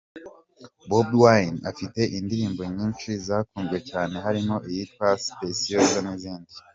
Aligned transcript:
Bob 0.89 1.09
Wine 1.21 1.57
afite 1.71 2.01
indirimbo 2.17 2.61
nyinshi 2.75 3.09
zakunzwe 3.27 3.77
cyane 3.89 4.15
harimo 4.25 4.55
iyitwa 4.69 5.07
Specioza 5.27 5.99
n’ 6.05 6.09
izindi. 6.15 6.53